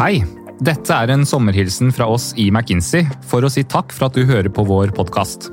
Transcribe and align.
Hei! 0.00 0.22
Dette 0.64 0.96
er 0.96 1.10
en 1.12 1.26
sommerhilsen 1.28 1.90
fra 1.92 2.06
oss 2.08 2.30
i 2.40 2.46
McKinsey 2.48 3.02
for 3.28 3.44
å 3.44 3.50
si 3.52 3.66
takk 3.68 3.92
for 3.92 4.06
at 4.06 4.14
du 4.16 4.22
hører 4.24 4.48
på 4.48 4.64
vår 4.64 4.94
podkast. 4.96 5.50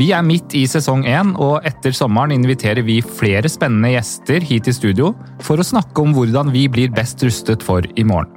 Vi 0.00 0.08
er 0.10 0.24
midt 0.26 0.56
i 0.58 0.64
sesong 0.66 1.04
én, 1.06 1.30
og 1.38 1.62
etter 1.62 1.94
sommeren 1.94 2.34
inviterer 2.34 2.82
vi 2.82 2.96
flere 3.06 3.46
spennende 3.50 3.92
gjester 3.92 4.42
hit 4.42 4.66
i 4.66 4.74
studio 4.74 5.12
for 5.46 5.62
å 5.62 5.68
snakke 5.68 6.02
om 6.02 6.10
hvordan 6.16 6.50
vi 6.50 6.64
blir 6.66 6.90
best 6.90 7.22
rustet 7.22 7.62
for 7.62 7.86
i 7.94 8.02
morgen. 8.02 8.34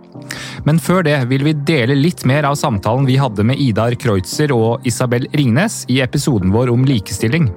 Men 0.69 0.77
før 0.77 1.01
det 1.09 1.17
vil 1.33 1.47
vi 1.49 1.57
dele 1.65 1.97
litt 1.97 2.21
mer 2.29 2.45
av 2.45 2.59
samtalen 2.61 3.09
vi 3.09 3.17
hadde 3.17 3.41
med 3.49 3.57
Idar 3.57 3.97
Kreutzer 3.97 4.53
og 4.53 4.85
Isabel 4.85 5.25
Ringnes 5.33 5.87
i 5.89 6.03
episoden 6.05 6.53
vår 6.53 6.69
om 6.69 6.85
likestilling. 6.85 7.49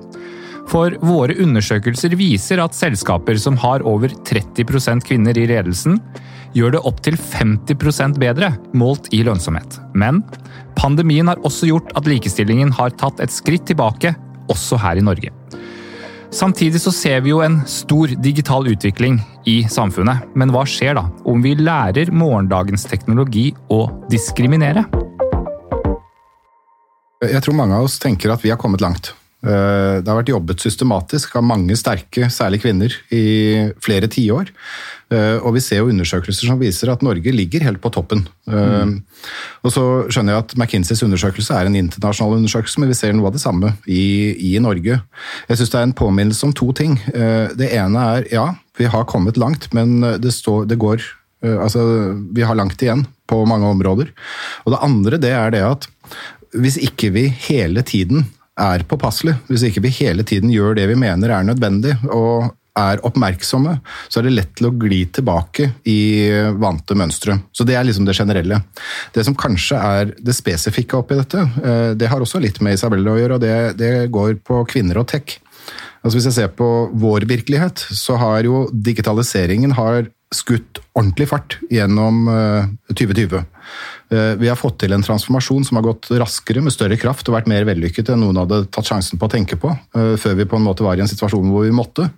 For 0.70 0.94
våre 1.02 1.34
undersøkelser 1.42 2.14
viser 2.18 2.60
at 2.62 2.76
selskaper 2.78 3.38
som 3.42 3.56
har 3.58 3.82
over 3.88 4.12
30% 4.28 5.02
kvinner 5.08 5.38
i 5.38 5.48
ledelsen, 5.50 5.98
gjør 6.54 6.76
det 6.76 6.82
opptil 6.86 7.16
50% 7.18 8.18
bedre 8.22 8.52
målt 8.74 9.10
i 9.14 9.22
lønnsomhet. 9.26 9.80
Men 9.98 10.22
pandemien 10.78 11.30
har 11.30 11.42
også 11.46 11.70
gjort 11.70 11.90
at 11.98 12.06
likestillingen 12.10 12.70
har 12.78 12.94
tatt 12.98 13.22
et 13.22 13.34
skritt 13.34 13.66
tilbake, 13.70 14.14
også 14.50 14.78
her 14.82 14.98
i 14.98 15.04
Norge. 15.04 15.34
Samtidig 16.30 16.78
så 16.78 16.92
ser 16.94 17.22
vi 17.24 17.32
jo 17.32 17.40
en 17.42 17.60
stor 17.66 18.12
digital 18.22 18.68
utvikling 18.70 19.18
i 19.50 19.64
samfunnet. 19.66 20.28
Men 20.38 20.54
hva 20.54 20.62
skjer 20.62 20.94
da 20.98 21.08
om 21.26 21.42
vi 21.42 21.56
lærer 21.58 22.12
morgendagens 22.14 22.86
teknologi 22.86 23.48
å 23.74 23.88
diskriminere? 24.10 24.86
Jeg 27.26 27.42
tror 27.44 27.58
mange 27.58 27.76
av 27.76 27.90
oss 27.90 27.98
tenker 28.00 28.30
at 28.30 28.46
vi 28.46 28.54
har 28.54 28.62
kommet 28.62 28.82
langt. 28.82 29.10
Eh, 29.40 29.98
det 30.04 30.10
har 30.10 30.18
vært 30.18 30.32
jobbet 30.34 30.60
systematisk 30.60 31.36
av 31.38 31.44
mange 31.48 31.76
sterke, 31.78 32.28
særlig 32.32 32.60
kvinner, 32.60 32.94
i 33.14 33.70
flere 33.80 34.08
tiår. 34.12 34.50
Eh, 35.10 35.36
og 35.40 35.54
vi 35.56 35.62
ser 35.64 35.80
jo 35.80 35.90
undersøkelser 35.90 36.50
som 36.50 36.60
viser 36.60 36.92
at 36.92 37.04
Norge 37.04 37.32
ligger 37.32 37.64
helt 37.64 37.80
på 37.80 37.92
toppen. 37.94 38.26
Mm. 38.50 38.98
Og 39.64 39.72
så 39.72 39.84
skjønner 40.12 40.36
jeg 40.36 40.44
at 40.44 40.56
McKinseys 40.58 41.04
undersøkelse 41.06 41.56
er 41.56 41.68
en 41.68 41.78
internasjonal 41.78 42.36
undersøkelse, 42.38 42.82
men 42.82 42.92
vi 42.92 42.98
ser 42.98 43.14
noe 43.16 43.30
av 43.30 43.36
det 43.36 43.42
samme 43.42 43.72
i, 43.88 44.34
i 44.52 44.58
Norge. 44.62 44.98
Jeg 45.48 45.60
syns 45.60 45.72
det 45.72 45.80
er 45.80 45.88
en 45.88 45.96
påminnelse 45.96 46.46
om 46.46 46.54
to 46.56 46.70
ting. 46.76 46.98
Det 47.10 47.70
ene 47.76 48.04
er 48.16 48.28
ja, 48.32 48.46
vi 48.78 48.88
har 48.92 49.08
kommet 49.08 49.40
langt, 49.40 49.70
men 49.76 49.98
det, 50.22 50.34
står, 50.36 50.68
det 50.70 50.80
går 50.80 51.02
Altså, 51.40 51.80
vi 52.36 52.44
har 52.44 52.58
langt 52.58 52.82
igjen 52.84 53.06
på 53.30 53.38
mange 53.48 53.64
områder. 53.72 54.10
Og 54.66 54.74
det 54.74 54.80
andre 54.84 55.20
det 55.22 55.30
er 55.32 55.54
det 55.54 55.62
at 55.64 55.86
hvis 56.52 56.76
ikke 56.82 57.08
vi 57.14 57.22
hele 57.46 57.80
tiden 57.86 58.26
er 58.60 58.86
påpasselig, 58.88 59.36
hvis 59.48 59.66
ikke 59.68 59.82
vi 59.86 59.92
hele 60.02 60.26
tiden 60.26 60.52
gjør 60.52 60.76
det 60.78 60.86
vi 60.90 60.98
mener 60.98 61.32
er 61.34 61.46
nødvendig, 61.46 61.96
og 62.12 62.50
er 62.78 63.00
oppmerksomme, 63.06 63.74
så 64.08 64.20
er 64.20 64.28
det 64.28 64.34
lett 64.36 64.52
til 64.58 64.68
å 64.68 64.74
gli 64.78 65.00
tilbake 65.12 65.66
i 65.90 66.30
vante 66.60 66.96
mønstre. 66.98 67.36
Så 67.52 67.66
det 67.66 67.76
er 67.76 67.86
liksom 67.86 68.06
det 68.06 68.16
generelle. 68.16 68.60
Det 69.14 69.24
som 69.26 69.36
kanskje 69.38 69.80
er 69.80 70.12
det 70.16 70.36
spesifikke 70.36 71.00
oppi 71.00 71.18
dette, 71.18 71.44
eh, 71.64 71.90
det 71.98 72.10
har 72.10 72.22
også 72.22 72.40
litt 72.42 72.60
med 72.64 72.78
Isabelle 72.78 73.10
å 73.10 73.18
gjøre, 73.18 73.38
og 73.38 73.44
det, 73.44 73.56
det 73.80 73.92
går 74.14 74.38
på 74.46 74.62
kvinner 74.70 75.02
og 75.02 75.10
tech. 75.10 75.38
Altså 76.00 76.16
Hvis 76.16 76.30
jeg 76.30 76.38
ser 76.38 76.54
på 76.56 76.70
vår 76.96 77.26
virkelighet, 77.28 77.82
så 77.92 78.16
har 78.16 78.46
jo 78.46 78.68
digitaliseringen 78.72 79.74
har 79.76 80.08
skutt 80.32 80.78
ordentlig 80.94 81.26
fart 81.28 81.58
gjennom 81.74 82.22
2020. 82.94 83.42
Eh, 84.10 84.34
vi 84.36 84.48
har 84.50 84.58
fått 84.58 84.80
til 84.82 84.90
en 84.90 85.04
transformasjon 85.06 85.64
som 85.68 85.78
har 85.78 85.84
gått 85.86 86.08
raskere, 86.18 86.62
med 86.64 86.74
større 86.74 86.96
kraft 86.98 87.28
og 87.30 87.36
vært 87.36 87.50
mer 87.50 87.66
vellykket 87.68 88.10
enn 88.10 88.24
noen 88.24 88.40
hadde 88.42 88.64
tatt 88.74 88.88
sjansen 88.90 89.20
på 89.20 89.28
å 89.28 89.30
tenke 89.30 89.54
på, 89.60 89.70
eh, 89.70 90.16
før 90.18 90.34
vi 90.34 90.48
på 90.50 90.58
en 90.58 90.66
måte 90.66 90.82
var 90.82 90.98
i 90.98 91.04
en 91.04 91.10
situasjon 91.10 91.46
hvor 91.46 91.62
vi 91.62 91.70
måtte. 91.70 92.08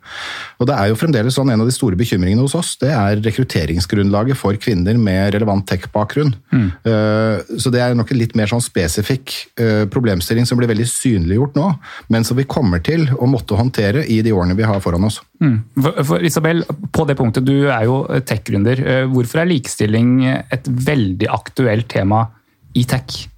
Og 0.58 0.66
det 0.66 0.72
er 0.78 0.88
jo 0.88 0.96
fremdeles 0.96 1.36
sånn, 1.36 1.50
En 1.52 1.60
av 1.60 1.66
de 1.66 1.74
store 1.74 1.96
bekymringene 1.96 2.40
hos 2.40 2.54
oss 2.54 2.76
det 2.80 2.88
er 2.88 3.20
rekrutteringsgrunnlaget 3.20 4.36
for 4.36 4.54
kvinner 4.54 4.96
med 4.96 5.34
relevant 5.34 5.66
tech-bakgrunn. 5.66 6.32
Mm. 6.50 6.72
Eh, 6.86 7.58
så 7.58 7.70
det 7.70 7.82
er 7.82 7.94
nok 7.94 8.10
en 8.10 8.18
litt 8.18 8.34
mer 8.34 8.46
sånn 8.46 8.62
spesifikk 8.62 9.52
problemstilling 9.92 10.46
som 10.46 10.56
blir 10.56 10.70
veldig 10.70 10.86
synliggjort 10.88 11.54
nå, 11.54 11.66
men 12.08 12.24
som 12.24 12.36
vi 12.36 12.44
kommer 12.44 12.80
til 12.82 13.04
å 13.18 13.28
måtte 13.28 13.58
håndtere 13.58 14.06
i 14.08 14.22
de 14.22 14.32
årene 14.32 14.56
vi 14.56 14.62
har 14.62 14.80
foran 14.80 15.04
oss. 15.04 15.20
Mm. 15.42 15.58
For, 15.76 16.04
for 16.08 16.24
Isabel, 16.24 16.64
på 16.92 17.04
det 17.06 17.16
punktet, 17.18 17.44
du 17.44 17.68
er 17.68 17.84
jo 17.84 18.06
tech-gründer. 18.24 19.06
Hvorfor 19.12 19.42
er 19.42 19.50
likestilling 19.50 20.24
et 20.24 20.66
veldig 20.66 21.28
aktuelt 21.28 21.81
tema 21.82 22.30
i 22.74 22.84
tech? 22.84 23.31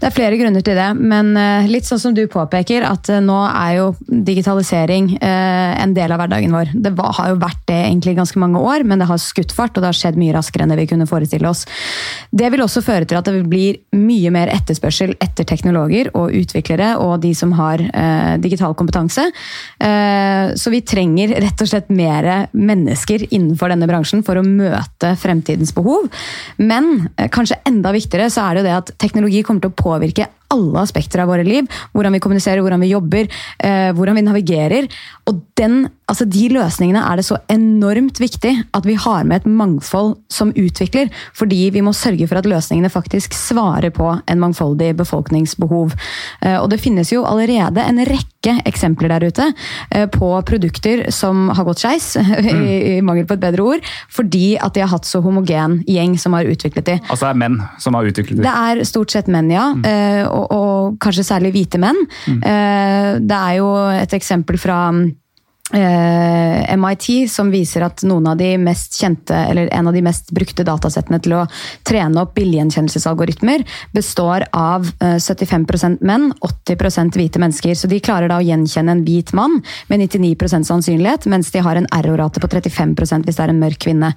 Det 0.00 0.08
er 0.08 0.14
flere 0.16 0.36
grunner 0.40 0.62
til 0.64 0.78
det, 0.78 0.86
men 0.96 1.34
eh, 1.36 1.66
litt 1.68 1.84
sånn 1.84 2.00
som 2.00 2.14
du 2.16 2.22
påpeker, 2.30 2.86
at 2.88 3.10
eh, 3.12 3.20
nå 3.20 3.36
er 3.50 3.74
jo 3.76 3.88
digitalisering 4.08 5.10
eh, 5.18 5.72
en 5.76 5.92
del 5.92 6.14
av 6.14 6.22
hverdagen 6.22 6.54
vår. 6.56 6.70
Det 6.72 6.94
har 6.96 7.28
jo 7.28 7.36
vært 7.42 7.60
det 7.68 7.76
egentlig 7.82 8.14
ganske 8.16 8.40
mange 8.40 8.62
år, 8.64 8.86
men 8.88 9.02
det 9.02 9.10
har 9.10 9.20
skutt 9.20 9.52
fart, 9.52 9.74
og 9.76 9.84
det 9.84 9.90
har 9.90 9.98
skjedd 9.98 10.16
mye 10.16 10.32
raskere 10.32 10.64
enn 10.64 10.72
det 10.72 10.78
vi 10.80 10.86
kunne 10.88 11.08
forestille 11.10 11.50
oss. 11.50 11.66
Det 12.32 12.48
vil 12.48 12.64
også 12.64 12.80
føre 12.86 13.04
til 13.04 13.20
at 13.20 13.28
det 13.28 13.42
blir 13.52 13.82
mye 13.92 14.32
mer 14.32 14.48
etterspørsel 14.54 15.12
etter 15.20 15.44
teknologer 15.44 16.08
og 16.14 16.32
utviklere 16.38 16.94
og 17.02 17.18
de 17.20 17.34
som 17.36 17.52
har 17.58 17.82
digital 18.40 18.72
kompetanse. 18.78 19.24
Så 19.80 20.72
vi 20.72 20.80
trenger 20.86 21.34
rett 21.42 21.62
og 21.62 21.68
slett 21.68 21.90
mer 21.92 22.28
mennesker 22.56 23.26
innenfor 23.28 23.72
denne 23.72 23.88
bransjen 23.90 24.22
for 24.26 24.38
å 24.38 24.46
møte 24.46 25.12
fremtidens 25.20 25.74
behov. 25.76 26.08
Men 26.62 27.08
kanskje 27.34 27.60
enda 27.68 27.92
viktigere 27.94 28.30
så 28.32 28.46
er 28.46 28.56
det 28.56 28.62
jo 28.62 28.68
det 28.68 28.76
at 28.78 28.94
teknologi 29.02 29.42
kommer 29.46 29.64
til 29.64 29.72
å 29.72 29.76
påvirke 29.76 29.89
påvirke 29.90 30.30
alle 30.50 30.82
aspekter 30.82 31.22
av 31.22 31.30
våre 31.30 31.44
liv. 31.46 31.68
Hvordan 31.94 32.16
vi 32.16 32.22
kommuniserer, 32.22 32.62
hvordan 32.64 32.82
vi 32.82 32.92
jobber, 32.92 33.28
eh, 33.58 33.90
hvordan 33.96 34.18
vi 34.18 34.26
navigerer. 34.26 34.88
Og 35.30 35.40
den, 35.58 35.84
altså 36.10 36.26
de 36.26 36.48
løsningene 36.54 37.02
er 37.06 37.20
det 37.20 37.26
så 37.28 37.38
enormt 37.52 38.20
viktig 38.20 38.52
at 38.74 38.86
vi 38.88 38.96
har 38.98 39.24
med 39.28 39.42
et 39.42 39.46
mangfold 39.46 40.16
som 40.32 40.52
utvikler. 40.58 41.10
Fordi 41.36 41.70
vi 41.74 41.84
må 41.84 41.94
sørge 41.96 42.26
for 42.30 42.40
at 42.40 42.48
løsningene 42.50 42.90
faktisk 42.90 43.36
svarer 43.36 43.92
på 43.94 44.10
en 44.26 44.42
mangfoldig 44.42 44.92
befolkningsbehov. 44.98 45.94
Eh, 46.42 46.58
og 46.58 46.70
det 46.72 46.80
finnes 46.82 47.12
jo 47.12 47.24
allerede 47.28 47.84
en 47.84 48.02
rekke 48.08 48.56
eksempler 48.66 49.12
der 49.12 49.28
ute 49.28 49.50
eh, 49.90 50.06
på 50.10 50.32
produkter 50.48 51.06
som 51.14 51.50
har 51.54 51.66
gått 51.68 51.84
skeis, 51.84 52.14
mm. 52.16 52.64
i, 52.64 52.76
i 52.96 53.00
mangel 53.04 53.28
på 53.28 53.36
et 53.36 53.44
bedre 53.44 53.66
ord, 53.74 53.90
fordi 54.10 54.56
at 54.58 54.74
de 54.74 54.84
har 54.84 54.92
hatt 54.94 55.08
så 55.08 55.20
homogen 55.24 55.80
gjeng 55.88 56.16
som 56.18 56.34
har 56.36 56.48
utviklet 56.48 56.88
de. 56.88 56.98
Altså 57.06 57.28
det 57.28 57.34
er 57.34 57.42
menn 57.44 57.60
som 57.78 57.96
har 57.98 58.08
utviklet 58.08 58.40
de? 58.40 58.46
Det 58.48 58.56
er 58.56 58.84
stort 58.88 59.14
sett 59.14 59.30
menn, 59.30 59.52
ja. 59.52 59.70
Mm. 59.76 59.86
Og 60.30 60.39
og, 60.40 60.50
og 60.50 60.98
kanskje 61.02 61.26
særlig 61.28 61.54
hvite 61.54 61.80
menn. 61.82 61.98
Mm. 62.26 62.40
Eh, 62.40 63.10
det 63.20 63.38
er 63.38 63.58
jo 63.60 63.70
et 63.94 64.16
eksempel 64.16 64.60
fra 64.60 64.82
MIT 65.72 67.30
som 67.30 67.50
viser 67.52 67.84
at 67.86 68.02
noen 68.06 68.26
av 68.32 68.38
de 68.40 68.50
mest 68.58 68.96
kjente, 68.98 69.34
eller 69.34 69.68
en 69.74 69.88
av 69.88 69.94
de 69.94 70.02
mest 70.02 70.32
brukte 70.34 70.64
datasettene 70.66 71.20
til 71.22 71.36
å 71.38 71.44
trene 71.86 72.24
opp 72.24 72.34
bildegjenkjennelsesalgoritmer, 72.38 73.62
består 73.94 74.46
av 74.56 74.88
75 74.98 75.66
eh, 75.76 75.96
menn, 76.06 76.30
80% 76.40 77.18
hvite 77.18 77.42
mennesker. 77.42 77.76
Så 77.78 77.90
de 77.90 78.00
klarer 78.02 78.30
da 78.30 78.40
å 78.40 78.44
gjenkjenne 78.44 78.96
en 78.96 79.04
hvit 79.06 79.32
mann 79.36 79.60
med 79.92 80.02
99% 80.06 80.66
sannsynlighet, 80.68 81.28
mens 81.30 81.52
de 81.54 81.62
har 81.64 81.78
en 81.78 81.88
error-rate 81.94 82.42
på 82.42 82.50
35 82.50 82.96
hvis 82.98 83.38
det 83.38 83.44
er 83.44 83.54
en 83.54 83.62
mørk 83.62 83.80
kvinne. 83.86 84.12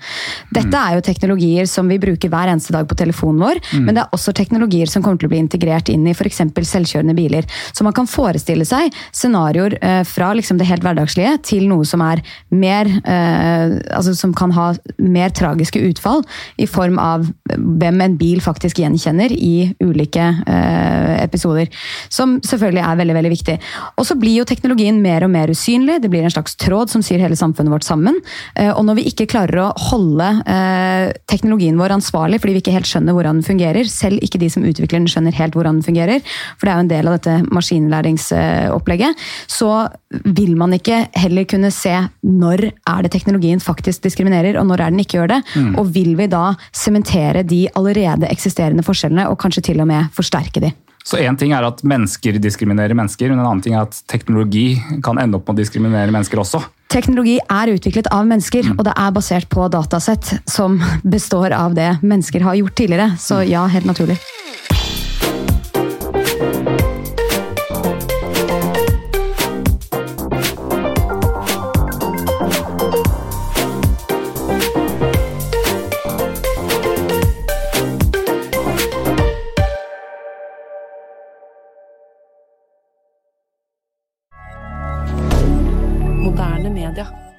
Dette 0.53 0.79
er 0.79 0.97
jo 0.97 1.05
teknologier 1.05 1.69
som 1.69 1.89
vi 1.91 1.99
bruker 2.01 2.31
hver 2.33 2.51
eneste 2.51 2.73
dag 2.75 2.87
på 2.89 2.97
telefonen 2.97 3.43
vår, 3.43 3.61
mm. 3.61 3.85
men 3.85 3.95
det 3.95 4.03
er 4.03 4.17
også 4.17 4.33
teknologier 4.35 4.89
som 4.89 5.05
kommer 5.05 5.21
til 5.21 5.29
å 5.29 5.33
bli 5.35 5.43
integrert 5.43 5.91
inn 5.93 6.07
i 6.09 6.15
f.eks. 6.15 6.41
selvkjørende 6.73 7.15
biler. 7.17 7.47
Så 7.71 7.85
man 7.85 7.95
kan 7.95 8.09
forestille 8.09 8.65
seg 8.67 8.93
scenarioer 9.11 9.77
eh, 9.81 10.01
fra 10.07 10.33
liksom 10.33 10.57
det 10.57 10.69
helt 10.69 10.85
hverdagslige 10.85 11.37
til 11.45 11.67
noe 11.69 11.85
som 11.87 12.03
er 12.05 12.21
mer 12.53 12.89
eh, 12.89 13.77
altså 13.93 14.15
som 14.17 14.33
kan 14.37 14.53
ha 14.55 14.71
mer 14.97 15.33
tragiske 15.35 15.81
utfall, 15.89 16.23
i 16.57 16.67
form 16.69 16.99
av 17.01 17.25
hvem 17.53 18.01
en 18.03 18.17
bil 18.19 18.41
faktisk 18.43 18.81
gjenkjenner 18.81 19.33
i 19.33 19.71
ulike 19.83 20.25
eh, 20.47 21.15
episoder. 21.23 21.69
Som 22.13 22.39
selvfølgelig 22.45 22.83
er 22.83 22.99
veldig 22.99 23.17
veldig 23.17 23.33
viktig. 23.33 23.57
Og 23.99 24.07
så 24.07 24.17
blir 24.19 24.39
jo 24.39 24.47
teknologien 24.47 25.01
mer 25.03 25.25
og 25.25 25.33
mer 25.33 25.51
usynlig. 25.53 25.99
Det 26.03 26.11
blir 26.13 26.25
en 26.25 26.33
slags 26.33 26.57
tråd 26.59 26.91
som 26.93 27.03
syr 27.05 27.21
hele 27.23 27.37
samfunnet 27.39 27.73
vårt 27.73 27.87
sammen. 27.87 28.19
Eh, 28.55 28.71
og 28.71 28.83
når 28.87 28.99
vi 28.99 29.07
ikke 29.11 29.29
klarer 29.31 29.63
å 29.65 29.69
holde 29.89 30.29
eh, 30.49 31.11
teknologien 31.31 31.79
vår 31.79 31.97
ansvarlig 31.97 32.41
fordi 32.43 32.57
vi 32.57 32.63
ikke 32.63 32.75
helt 32.75 32.89
skjønner 32.89 33.15
hvordan 33.15 33.39
den 33.39 33.47
fungerer, 33.47 33.89
selv 33.89 34.23
ikke 34.25 34.41
de 34.41 34.51
som 34.53 34.65
utvikler 34.67 35.01
den 35.01 35.09
skjønner 35.11 35.35
helt 35.37 35.57
hvordan 35.57 35.79
den 35.79 35.87
fungerer, 35.87 36.23
for 36.57 36.67
det 36.67 36.73
er 36.73 36.77
jo 36.77 36.85
en 36.85 36.93
del 36.93 37.09
av 37.09 37.17
dette 37.17 37.53
maskinlæringsopplegget, 37.53 39.23
så 39.51 39.71
vil 40.37 40.53
man 40.59 40.75
ikke 40.75 41.07
heller 41.17 41.32
heller 41.33 41.49
kunne 41.49 41.71
se 41.73 41.93
når 42.21 42.67
er 42.69 43.03
det 43.03 43.11
teknologien 43.13 43.61
faktisk 43.61 44.05
diskriminerer, 44.05 44.59
og 44.61 44.67
når 44.69 44.85
er 44.85 44.93
den 44.93 45.03
ikke 45.03 45.19
gjør 45.19 45.33
det. 45.33 45.41
Mm. 45.57 45.73
Og 45.81 45.91
vil 45.95 46.13
vi 46.19 46.29
da 46.31 46.53
sementere 46.75 47.43
de 47.47 47.65
allerede 47.73 48.29
eksisterende 48.29 48.85
forskjellene, 48.85 49.27
og 49.29 49.39
kanskje 49.41 49.65
til 49.71 49.81
og 49.81 49.89
med 49.89 50.13
forsterke 50.15 50.63
de. 50.63 50.73
Så 51.03 51.19
Én 51.19 51.35
ting 51.35 51.51
er 51.51 51.65
at 51.67 51.81
mennesker 51.83 52.37
diskriminerer 52.39 52.95
mennesker, 52.95 53.27
men 53.33 53.41
en 53.41 53.47
annen 53.49 53.63
ting 53.63 53.75
er 53.75 53.83
at 53.89 53.97
teknologi 54.07 54.77
kan 55.03 55.19
ende 55.19 55.35
opp 55.35 55.49
med 55.49 55.57
å 55.57 55.59
diskriminere 55.59 56.13
mennesker 56.15 56.39
også. 56.39 56.61
Teknologi 56.93 57.39
er 57.41 57.73
utviklet 57.73 58.07
av 58.13 58.23
mennesker, 58.29 58.69
mm. 58.69 58.77
og 58.77 58.87
det 58.87 58.93
er 58.95 59.15
basert 59.15 59.49
på 59.51 59.67
datasett 59.73 60.37
som 60.47 60.77
består 61.15 61.55
av 61.57 61.75
det 61.75 61.97
mennesker 62.05 62.45
har 62.47 62.55
gjort 62.61 62.77
tidligere. 62.79 63.09
Så 63.19 63.41
ja, 63.49 63.65
helt 63.73 63.89
naturlig. 63.89 64.21
regarder. 86.93 87.32